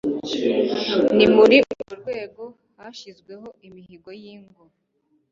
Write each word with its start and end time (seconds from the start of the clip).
Ni 1.17 1.25
muri 1.35 1.57
urwo 1.71 1.93
rwego 2.01 2.43
hashyizweho 2.77 3.47
imihigo 3.67 4.09
y'ingo 4.21 4.63